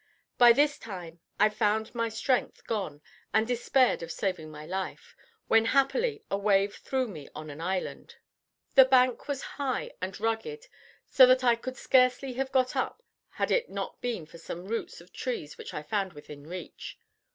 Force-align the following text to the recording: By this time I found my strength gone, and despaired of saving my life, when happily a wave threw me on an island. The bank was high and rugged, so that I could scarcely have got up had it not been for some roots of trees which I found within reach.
By 0.39 0.51
this 0.51 0.79
time 0.79 1.19
I 1.39 1.49
found 1.49 1.93
my 1.93 2.09
strength 2.09 2.65
gone, 2.65 3.03
and 3.35 3.45
despaired 3.45 4.01
of 4.01 4.11
saving 4.11 4.49
my 4.49 4.65
life, 4.65 5.15
when 5.47 5.65
happily 5.65 6.23
a 6.31 6.39
wave 6.39 6.73
threw 6.73 7.07
me 7.07 7.29
on 7.35 7.51
an 7.51 7.61
island. 7.61 8.15
The 8.73 8.85
bank 8.85 9.27
was 9.27 9.43
high 9.61 9.91
and 10.01 10.19
rugged, 10.19 10.65
so 11.05 11.27
that 11.27 11.43
I 11.43 11.55
could 11.55 11.77
scarcely 11.77 12.33
have 12.33 12.51
got 12.51 12.75
up 12.75 13.03
had 13.29 13.51
it 13.51 13.69
not 13.69 14.01
been 14.01 14.25
for 14.25 14.39
some 14.39 14.65
roots 14.65 15.01
of 15.01 15.13
trees 15.13 15.55
which 15.59 15.71
I 15.71 15.83
found 15.83 16.13
within 16.13 16.47
reach. 16.47 16.97